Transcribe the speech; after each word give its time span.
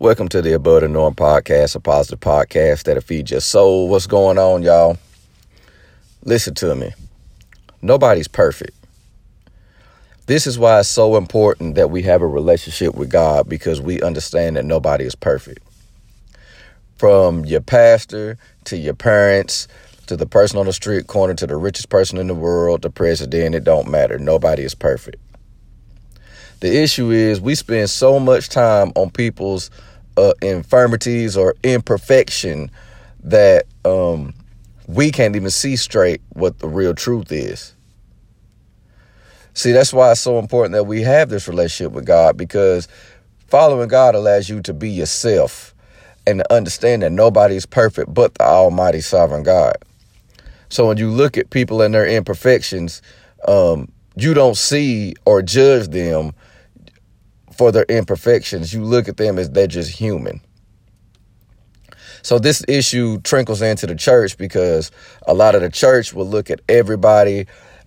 Welcome 0.00 0.28
to 0.28 0.40
the 0.40 0.52
Above 0.52 0.82
the 0.82 0.88
Norm 0.88 1.16
podcast, 1.16 1.74
a 1.74 1.80
positive 1.80 2.20
podcast 2.20 2.84
that'll 2.84 3.02
feed 3.02 3.32
your 3.32 3.40
soul. 3.40 3.88
What's 3.88 4.06
going 4.06 4.38
on, 4.38 4.62
y'all? 4.62 4.96
Listen 6.22 6.54
to 6.54 6.76
me. 6.76 6.92
Nobody's 7.82 8.28
perfect. 8.28 8.76
This 10.26 10.46
is 10.46 10.56
why 10.56 10.78
it's 10.78 10.88
so 10.88 11.16
important 11.16 11.74
that 11.74 11.90
we 11.90 12.02
have 12.02 12.22
a 12.22 12.28
relationship 12.28 12.94
with 12.94 13.10
God 13.10 13.48
because 13.48 13.80
we 13.80 14.00
understand 14.00 14.54
that 14.54 14.64
nobody 14.64 15.04
is 15.04 15.16
perfect. 15.16 15.66
From 16.96 17.44
your 17.44 17.60
pastor 17.60 18.38
to 18.66 18.76
your 18.76 18.94
parents 18.94 19.66
to 20.06 20.16
the 20.16 20.26
person 20.26 20.60
on 20.60 20.66
the 20.66 20.72
street 20.72 21.08
corner 21.08 21.34
to 21.34 21.46
the 21.48 21.56
richest 21.56 21.88
person 21.88 22.18
in 22.18 22.28
the 22.28 22.36
world, 22.36 22.82
the 22.82 22.90
president, 22.90 23.56
it 23.56 23.64
don't 23.64 23.90
matter. 23.90 24.16
Nobody 24.16 24.62
is 24.62 24.76
perfect. 24.76 25.20
The 26.60 26.82
issue 26.82 27.10
is 27.10 27.40
we 27.40 27.56
spend 27.56 27.90
so 27.90 28.20
much 28.20 28.48
time 28.48 28.92
on 28.94 29.10
people's 29.10 29.70
uh, 30.18 30.34
infirmities 30.42 31.36
or 31.36 31.54
imperfection 31.62 32.70
that 33.22 33.66
um, 33.84 34.34
we 34.86 35.10
can't 35.10 35.36
even 35.36 35.50
see 35.50 35.76
straight 35.76 36.20
what 36.30 36.58
the 36.58 36.68
real 36.68 36.94
truth 36.94 37.30
is. 37.30 37.74
See, 39.54 39.72
that's 39.72 39.92
why 39.92 40.12
it's 40.12 40.20
so 40.20 40.38
important 40.38 40.72
that 40.74 40.84
we 40.84 41.02
have 41.02 41.28
this 41.28 41.48
relationship 41.48 41.92
with 41.92 42.04
God 42.04 42.36
because 42.36 42.88
following 43.46 43.88
God 43.88 44.14
allows 44.14 44.48
you 44.48 44.60
to 44.62 44.72
be 44.72 44.90
yourself 44.90 45.74
and 46.26 46.40
to 46.40 46.52
understand 46.52 47.02
that 47.02 47.12
nobody 47.12 47.56
is 47.56 47.66
perfect 47.66 48.12
but 48.12 48.34
the 48.34 48.44
Almighty 48.44 49.00
Sovereign 49.00 49.42
God. 49.42 49.76
So 50.68 50.86
when 50.86 50.96
you 50.98 51.10
look 51.10 51.38
at 51.38 51.50
people 51.50 51.80
and 51.80 51.94
their 51.94 52.06
imperfections, 52.06 53.02
um, 53.46 53.90
you 54.16 54.34
don't 54.34 54.56
see 54.56 55.14
or 55.24 55.42
judge 55.42 55.88
them 55.88 56.32
for 57.58 57.72
their 57.72 57.84
imperfections. 57.88 58.72
You 58.72 58.84
look 58.84 59.08
at 59.08 59.16
them 59.16 59.38
as 59.38 59.50
they're 59.50 59.66
just 59.66 59.90
human. 59.90 60.40
So 62.22 62.38
this 62.38 62.64
issue 62.68 63.20
trickles 63.20 63.62
into 63.62 63.86
the 63.86 63.94
church 63.94 64.38
because 64.38 64.90
a 65.26 65.34
lot 65.34 65.54
of 65.54 65.62
the 65.62 65.70
church 65.70 66.14
will 66.14 66.26
look 66.26 66.50
at 66.50 66.60
everybody, 66.68 67.46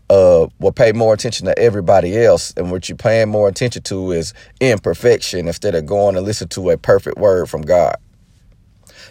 uh, 0.09 0.47
will 0.59 0.72
pay 0.72 0.92
more 0.92 1.14
attention 1.14 1.45
to 1.47 1.58
everybody 1.58 2.17
else, 2.17 2.53
and 2.58 2.69
what 2.69 2.89
you're 2.89 2.97
paying 2.97 3.30
more 3.30 3.47
attention 3.47 3.81
to 3.83 4.11
is 4.11 4.33
imperfection 4.59 5.47
instead 5.47 5.73
of 5.75 5.86
going 5.86 6.16
and 6.17 6.25
listen 6.25 6.47
to 6.49 6.69
a 6.69 6.77
perfect 6.77 7.17
word 7.17 7.49
from 7.49 7.61
God. 7.61 7.95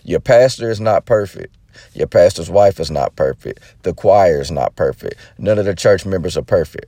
Your 0.05 0.21
pastor 0.21 0.71
is 0.71 0.81
not 0.81 1.07
perfect. 1.07 1.57
Your 1.95 2.07
pastor's 2.07 2.51
wife 2.51 2.81
is 2.81 2.91
not 2.91 3.17
perfect. 3.17 3.61
The 3.83 3.95
choir 3.95 4.41
is 4.41 4.51
not 4.51 4.77
perfect. 4.77 5.17
None 5.39 5.59
of 5.59 5.65
the 5.65 5.75
church 5.75 6.05
members 6.05 6.37
are 6.37 6.43
perfect. 6.43 6.87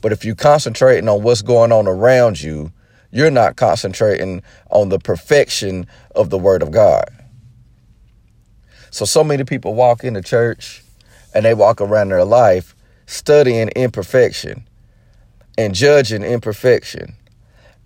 But 0.00 0.12
if 0.12 0.24
you're 0.24 0.34
concentrating 0.34 1.08
on 1.08 1.22
what's 1.22 1.42
going 1.42 1.72
on 1.72 1.86
around 1.86 2.40
you, 2.40 2.72
you're 3.10 3.30
not 3.30 3.56
concentrating 3.56 4.42
on 4.70 4.88
the 4.88 4.98
perfection 4.98 5.86
of 6.14 6.30
the 6.30 6.38
word 6.38 6.62
of 6.62 6.70
God. 6.70 7.08
So, 8.90 9.04
so 9.04 9.22
many 9.24 9.44
people 9.44 9.74
walk 9.74 10.04
into 10.04 10.22
church 10.22 10.82
and 11.34 11.44
they 11.44 11.54
walk 11.54 11.80
around 11.80 12.08
their 12.08 12.24
life 12.24 12.74
studying 13.06 13.68
imperfection 13.70 14.66
and 15.56 15.74
judging 15.74 16.22
imperfection 16.22 17.14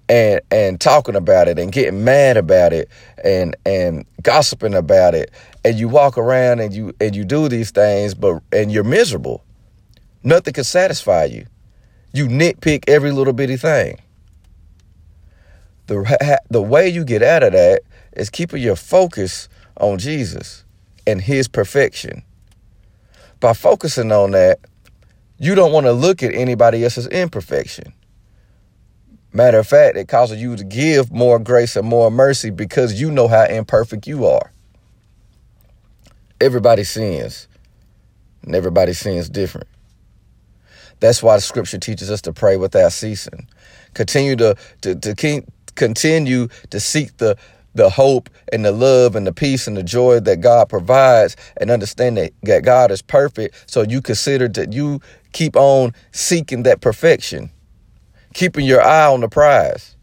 and 0.09 0.41
and 0.51 0.81
talking 0.81 1.17
about 1.17 1.49
it 1.49 1.59
and 1.59 1.73
getting 1.73 2.05
mad 2.05 2.37
about 2.37 2.73
it 2.73 2.89
and 3.23 3.57
and 3.65 4.05
gossiping 4.23 4.75
about 4.75 5.15
it. 5.15 5.31
And 5.65 5.79
you 5.79 5.89
walk 5.89 6.19
around 6.19 6.61
and 6.61 6.75
you 6.75 6.95
and 7.01 7.15
you 7.15 7.25
do 7.25 7.49
these 7.49 7.71
things 7.71 8.15
but 8.15 8.43
and 8.53 8.73
you're 8.73 8.85
miserable. 8.85 9.45
Nothing 10.25 10.55
can 10.55 10.65
satisfy 10.65 11.25
you. 11.25 11.47
You 12.13 12.27
nitpick 12.27 12.85
every 12.89 13.11
little 13.11 13.33
bitty 13.33 13.57
thing 13.57 13.99
the, 15.87 16.41
the 16.51 16.63
way 16.63 16.89
you 16.89 17.05
get 17.05 17.23
out 17.23 17.43
of 17.43 17.53
that 17.53 17.83
is 18.15 18.31
keeping 18.31 18.63
your 18.63 18.77
focus 18.77 19.49
on 19.77 19.99
Jesus 19.99 20.65
and 21.07 21.21
his 21.21 21.49
perfection. 21.49 22.23
By 23.41 23.55
focusing 23.55 24.13
on 24.13 24.33
that, 24.33 24.61
you 25.39 25.55
don't 25.55 25.73
want 25.73 25.87
to 25.87 25.93
look 25.93 26.23
at 26.23 26.35
anybody 26.35 26.85
else's 26.85 27.09
imperfection. 27.09 27.93
Matter 29.33 29.59
of 29.59 29.67
fact, 29.67 29.97
it 29.97 30.09
causes 30.09 30.41
you 30.41 30.57
to 30.57 30.65
give 30.65 31.11
more 31.11 31.39
grace 31.39 31.75
and 31.75 31.89
more 31.89 32.11
mercy 32.11 32.51
because 32.51 33.01
you 33.01 33.11
know 33.11 33.29
how 33.29 33.45
imperfect 33.47 34.07
you 34.07 34.27
are. 34.27 34.53
Everybody 36.41 36.85
sins, 36.85 37.49
and 38.43 38.55
everybody 38.55 38.93
sins 38.93 39.29
different. 39.29 39.69
That's 41.01 41.23
why 41.23 41.37
the 41.37 41.41
scripture 41.41 41.79
teaches 41.79 42.11
us 42.11 42.21
to 42.23 42.33
pray 42.33 42.57
without 42.57 42.93
ceasing. 42.93 43.49
Continue 43.95 44.37
to, 44.37 44.57
to, 44.83 44.95
to 44.97 45.15
keep, 45.15 45.45
continue 45.75 46.49
to 46.71 46.81
seek 46.81 47.17
the 47.19 47.37
the 47.75 47.91
hope 47.91 48.29
and 48.53 48.65
the 48.65 48.73
love 48.73 49.17
and 49.17 49.27
the 49.27 49.33
peace 49.33 49.67
and 49.67 49.77
the 49.77 49.83
joy 49.83 50.21
that 50.21 50.41
God 50.41 50.69
provides 50.69 51.37
and 51.57 51.71
understand 51.71 52.17
that, 52.19 52.33
that 52.43 52.65
God 52.65 52.91
is 52.91 53.03
perfect. 53.03 53.71
So 53.71 53.83
you 53.83 54.03
consider 54.03 54.49
that 54.49 54.73
you 54.73 55.01
keep 55.33 55.57
on 55.57 55.95
seeking 56.11 56.65
that 56.65 56.81
perfection, 56.81 57.51
keeping 58.35 58.67
your 58.67 58.83
eye 58.83 59.07
on 59.07 59.21
the 59.21 59.29
prize. 59.29 59.97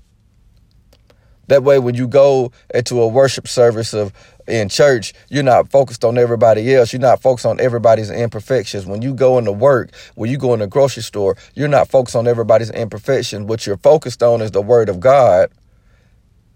That 1.48 1.64
way, 1.64 1.80
when 1.80 1.96
you 1.96 2.08
go 2.08 2.52
into 2.76 3.02
a 3.02 3.08
worship 3.08 3.48
service 3.48 3.94
of 3.94 4.14
in 4.48 4.70
church, 4.70 5.14
you're 5.30 5.44
not 5.44 5.72
focused 5.72 6.06
on 6.06 6.18
everybody 6.18 6.76
else. 6.76 6.94
You're 6.94 7.02
not 7.02 7.22
focused 7.22 7.46
on 7.46 7.60
everybody's 7.60 8.12
imperfections. 8.12 8.86
When 8.86 9.02
you 9.02 9.16
go 9.16 9.38
into 9.40 9.52
work, 9.52 9.92
when 10.16 10.30
you 10.30 10.38
go 10.38 10.54
in 10.54 10.60
the 10.60 10.68
grocery 10.68 11.04
store, 11.04 11.38
you're 11.56 11.68
not 11.68 11.88
focused 11.88 12.16
on 12.16 12.28
everybody's 12.28 12.70
imperfections. 12.70 13.48
What 13.48 13.66
you're 13.66 13.78
focused 13.78 14.22
on 14.22 14.42
is 14.42 14.52
the 14.52 14.62
word 14.62 14.90
of 14.90 15.00
God 15.00 15.50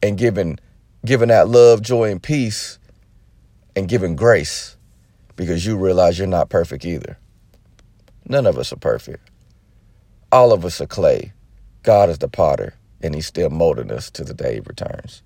and 0.03 0.19
giving 0.19 0.59
giving 1.06 1.30
that 1.30 1.47
love, 1.50 1.81
joy, 1.81 2.12
and 2.12 2.22
peace 2.22 2.78
and 3.75 3.90
giving 3.90 4.16
grace 4.16 4.78
because 5.36 5.66
you 5.66 5.78
realize 5.78 6.19
you're 6.19 6.28
not 6.28 6.50
perfect 6.50 6.86
either. 6.86 7.18
None 8.28 8.46
of 8.46 8.58
us 8.58 8.72
are 8.74 8.78
perfect. 8.78 9.30
All 10.31 10.53
of 10.53 10.66
us 10.66 10.81
are 10.81 10.88
clay. 10.88 11.34
God 11.84 12.09
is 12.09 12.19
the 12.19 12.30
potter, 12.30 12.75
and 13.02 13.16
he's 13.16 13.28
still 13.28 13.50
molding 13.50 13.92
us 13.92 14.12
to 14.12 14.24
the 14.24 14.34
day 14.34 14.56
he 14.56 14.59
returns. 14.62 15.24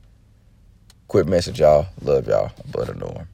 Quick 1.07 1.27
message, 1.27 1.59
y'all. 1.59 1.87
Love 2.01 2.27
y'all. 2.27 2.51
A 2.73 2.93
norm. 2.93 3.27